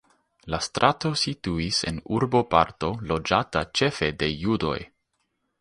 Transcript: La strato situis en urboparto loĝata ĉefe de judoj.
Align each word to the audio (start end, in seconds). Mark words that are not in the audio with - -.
La 0.53 0.59
strato 0.67 1.11
situis 1.23 1.83
en 1.91 2.01
urboparto 2.21 2.91
loĝata 3.13 3.65
ĉefe 3.81 4.13
de 4.23 4.35
judoj. 4.47 4.77